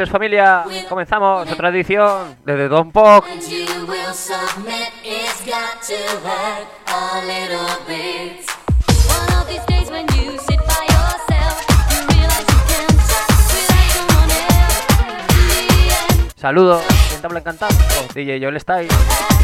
[0.00, 3.22] noches familia, comenzamos otra edición desde Don Pop.
[16.36, 16.82] Saludos,
[17.38, 19.39] encantado, oh, DJ Joel Style.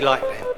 [0.00, 0.53] like them.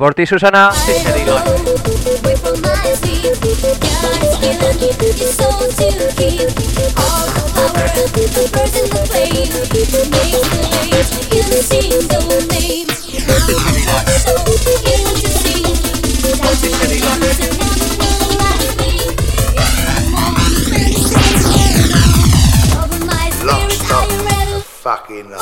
[0.00, 0.68] What's Susana.
[0.68, 1.24] What's this city
[25.06, 25.36] página.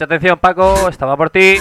[0.00, 1.58] Mucha atención, Paco, estaba por ti.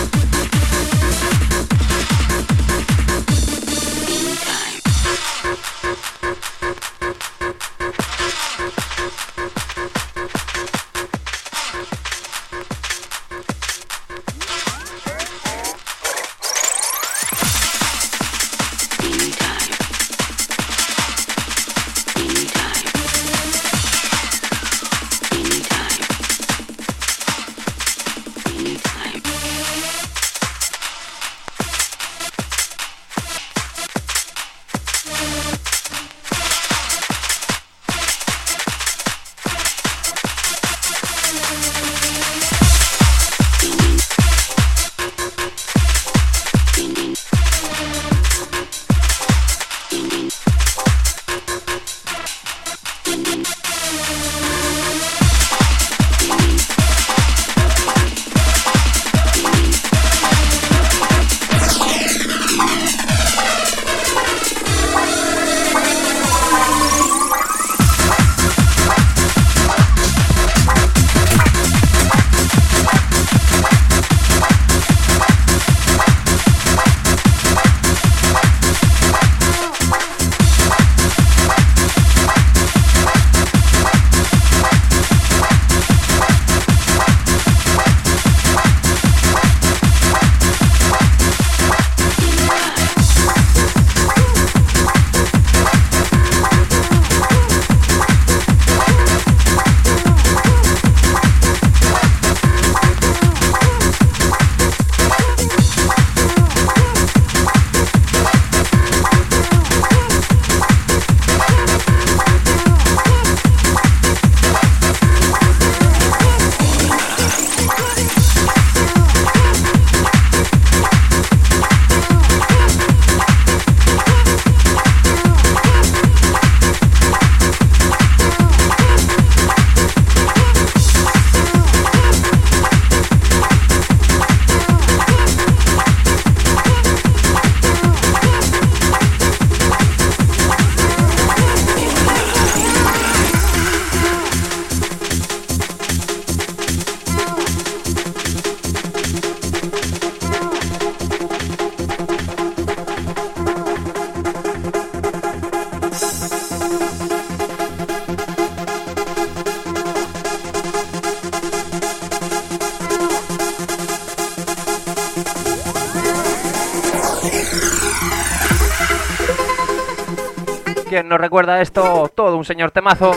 [171.19, 172.10] Recuerda esto?
[172.15, 173.12] Todo un señor temazo.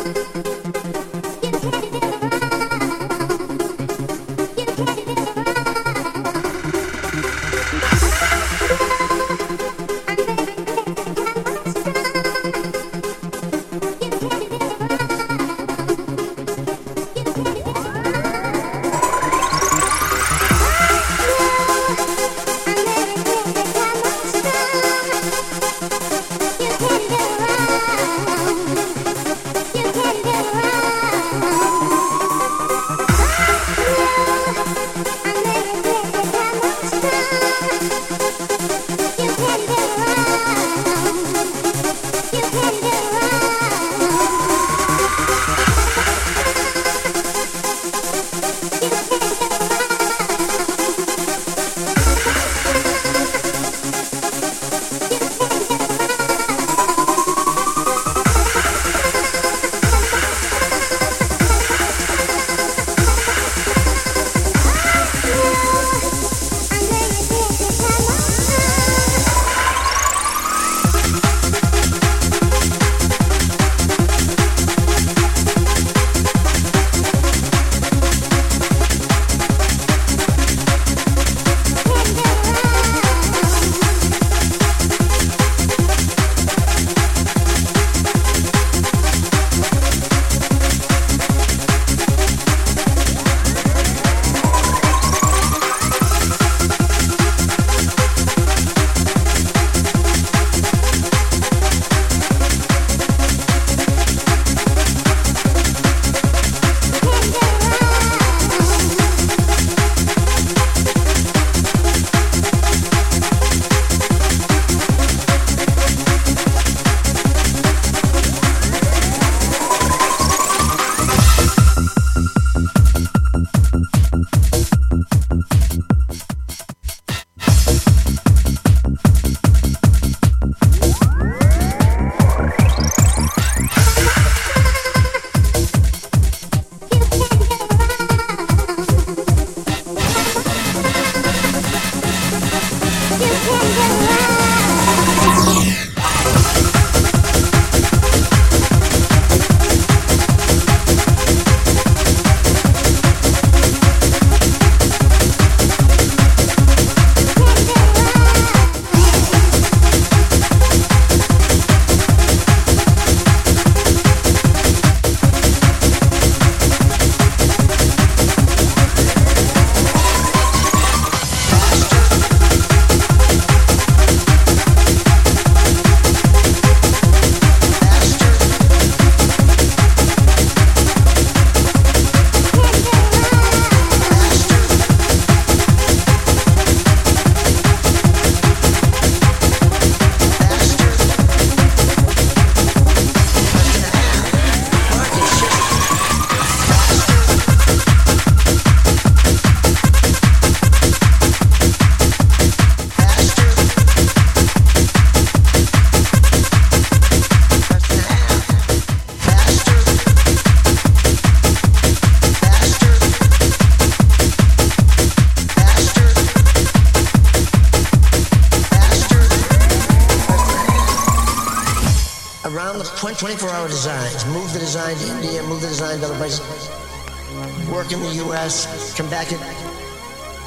[228.33, 229.31] U.S., come back.
[229.31, 229.39] In.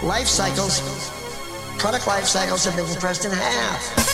[0.08, 0.82] Life cycles,
[1.78, 4.05] product life cycles have been compressed in half.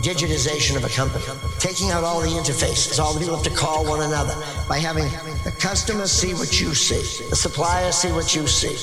[0.00, 1.24] Digitization of a company,
[1.58, 4.34] taking out all the interfaces, all the people have to call one another
[4.68, 5.04] by having
[5.44, 8.76] the customer see what you see, the supplier see what you see.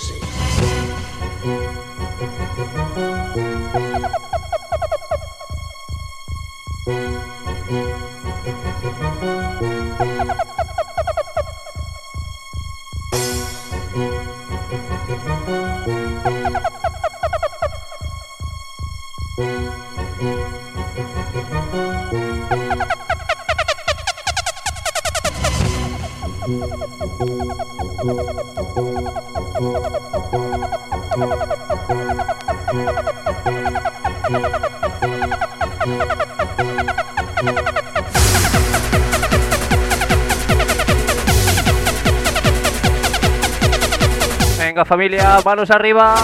[44.86, 46.15] familia, manos arriba.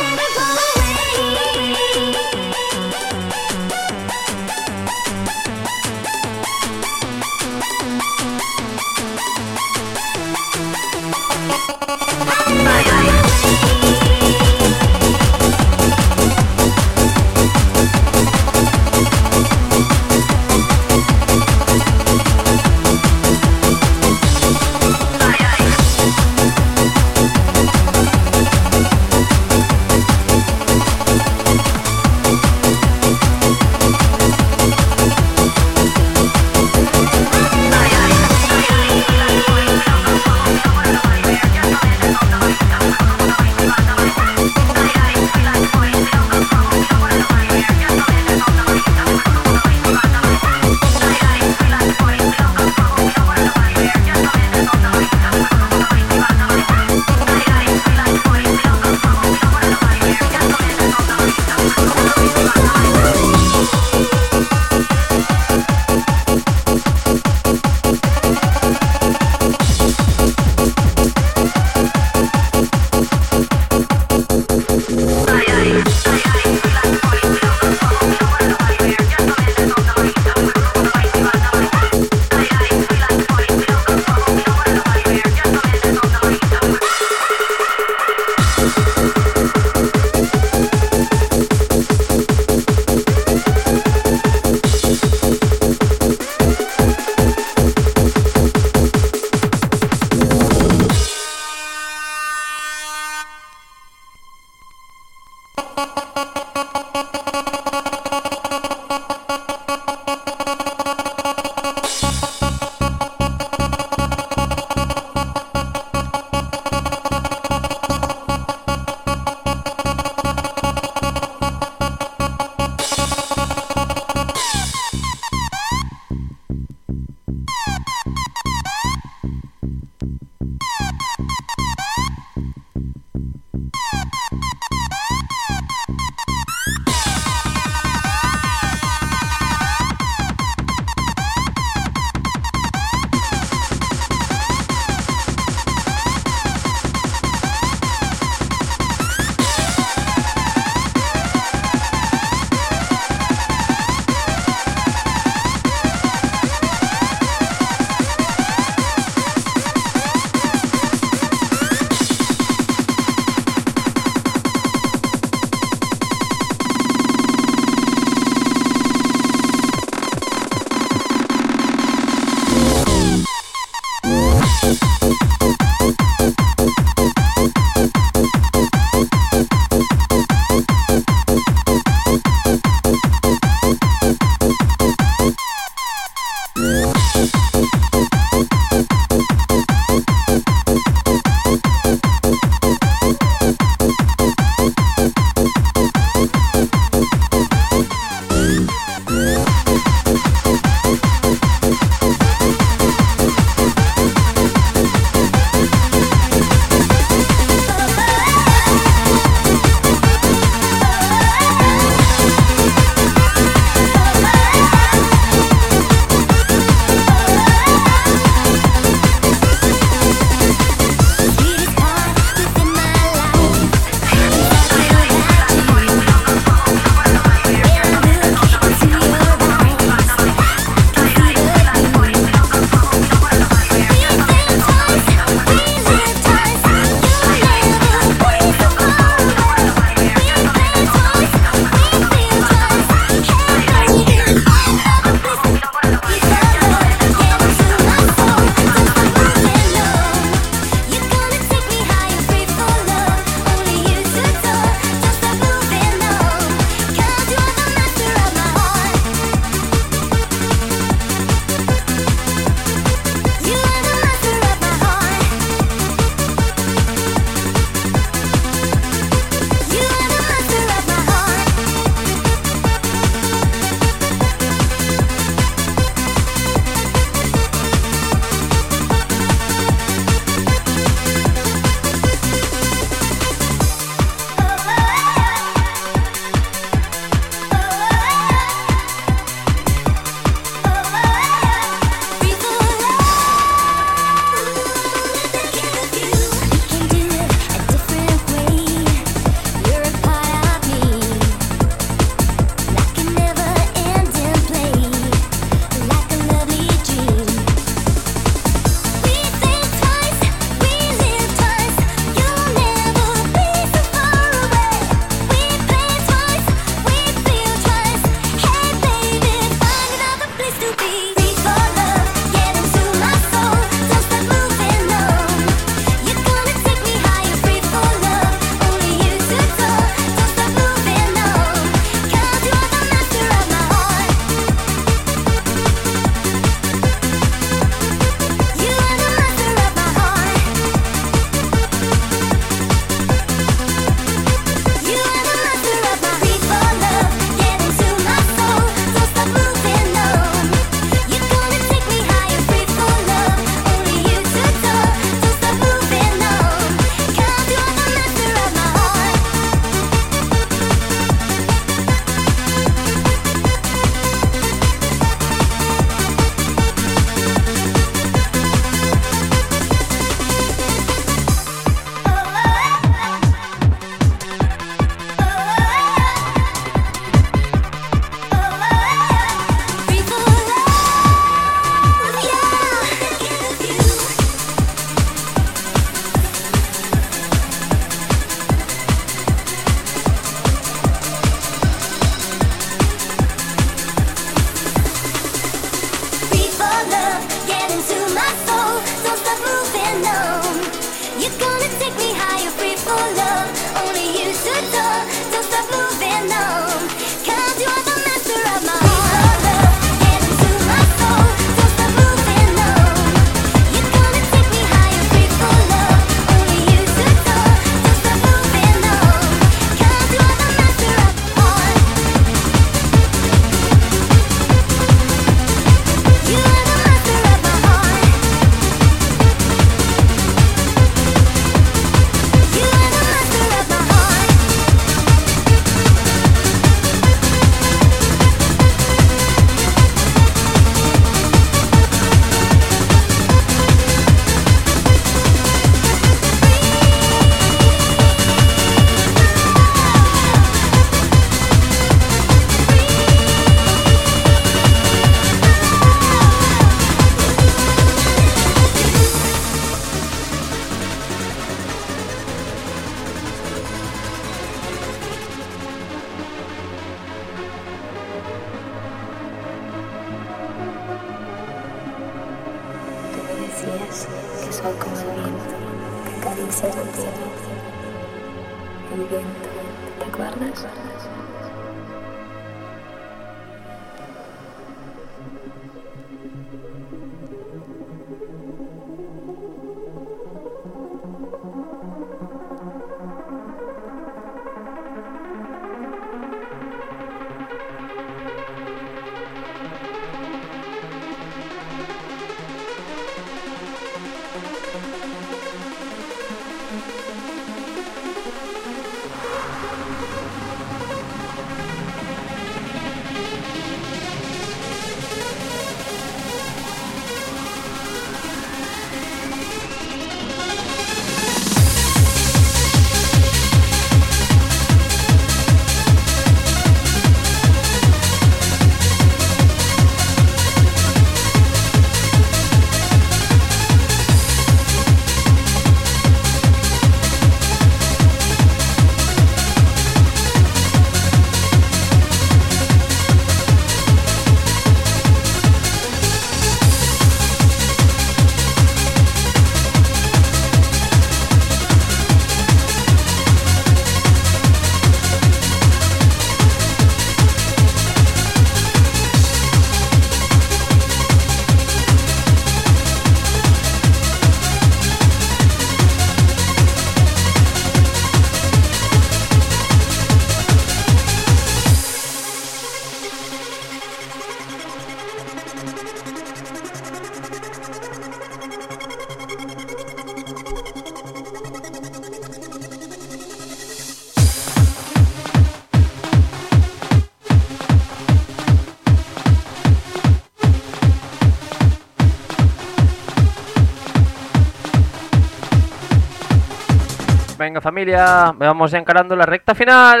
[597.60, 600.00] Familia, vamos encarando la recta final.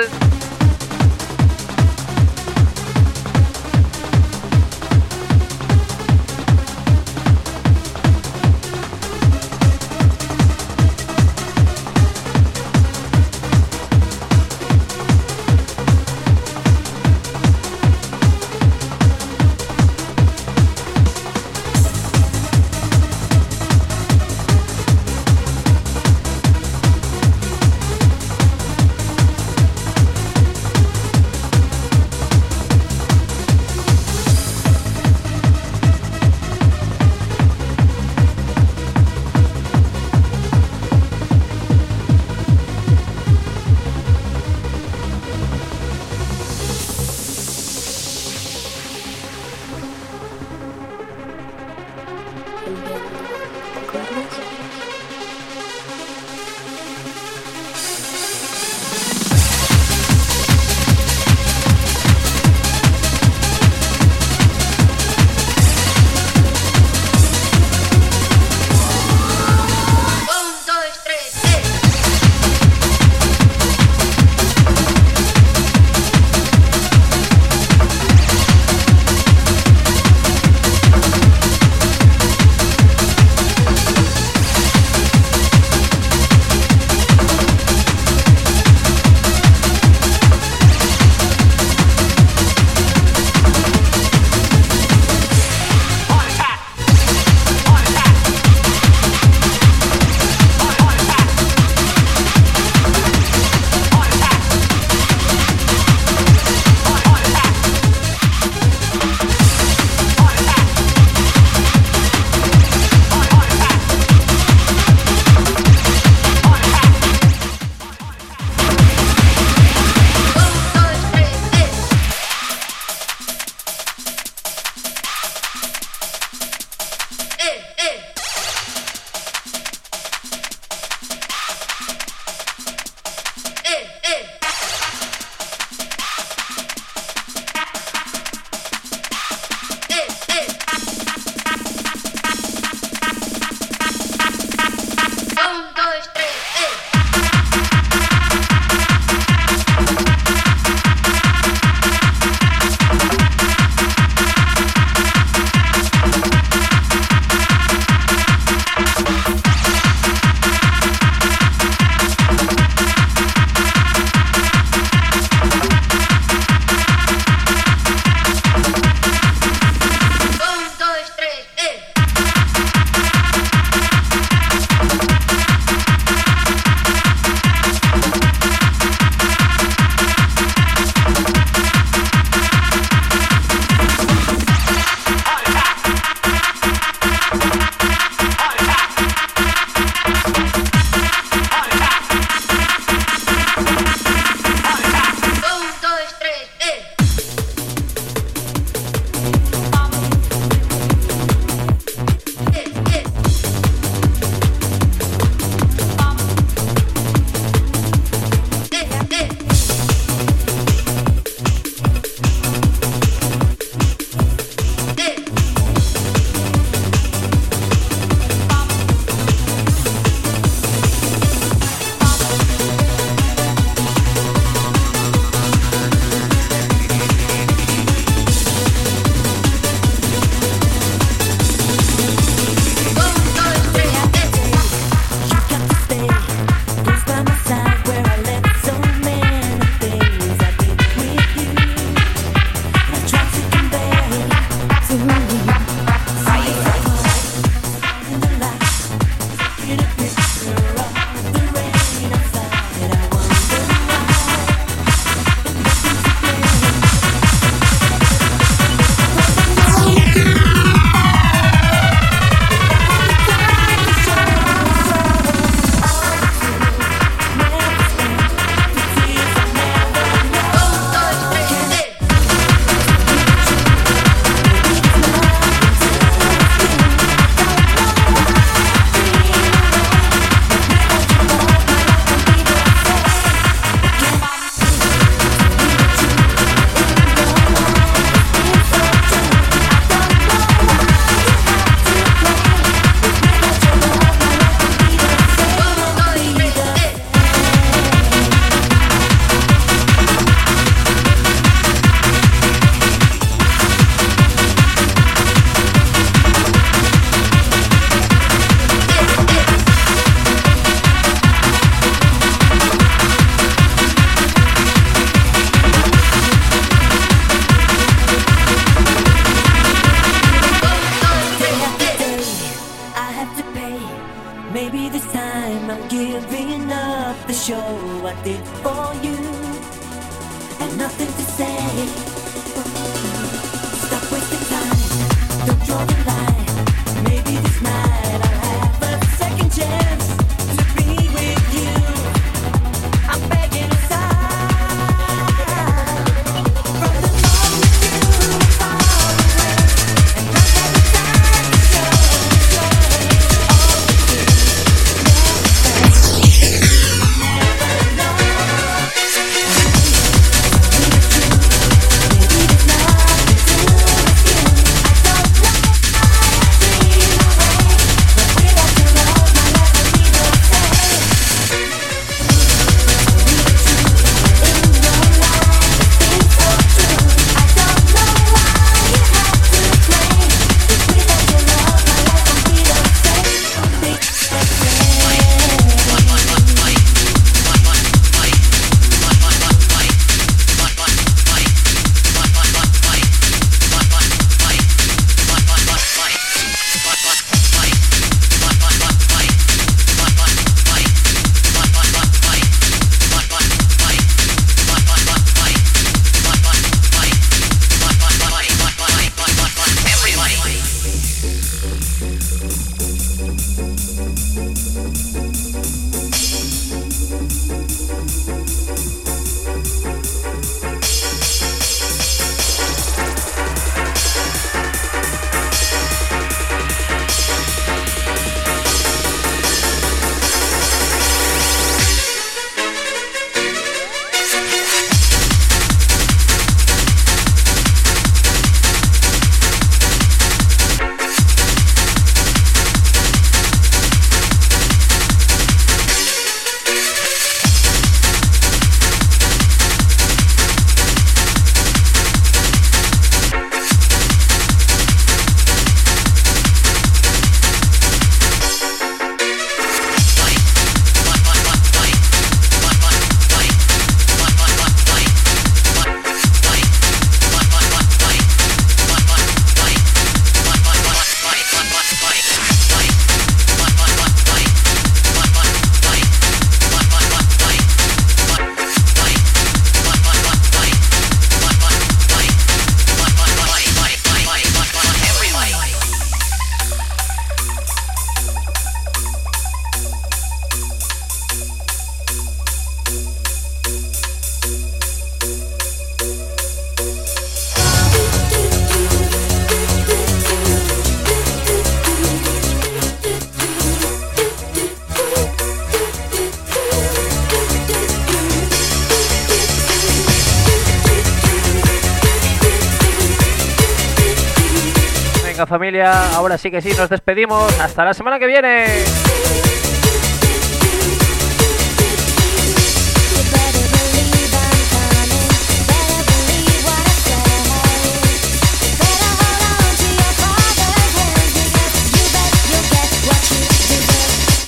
[515.70, 516.16] familia.
[516.16, 517.60] Ahora sí que sí, nos despedimos.
[517.60, 518.66] Hasta la semana que viene.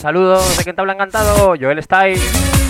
[0.01, 2.62] Saludos de quien te habla encantado, Joel Style.